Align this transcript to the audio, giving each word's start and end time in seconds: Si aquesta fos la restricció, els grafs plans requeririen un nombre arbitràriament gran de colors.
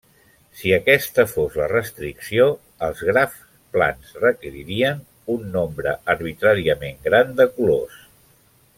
Si 0.59 0.69
aquesta 0.77 1.25
fos 1.33 1.57
la 1.59 1.67
restricció, 1.73 2.47
els 2.87 3.03
grafs 3.11 3.43
plans 3.77 4.17
requeririen 4.25 5.07
un 5.37 5.47
nombre 5.59 5.97
arbitràriament 6.15 7.03
gran 7.09 7.35
de 7.43 7.53
colors. 7.61 8.05